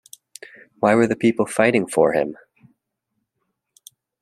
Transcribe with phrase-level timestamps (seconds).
[0.79, 2.35] Why were the people fighting for him?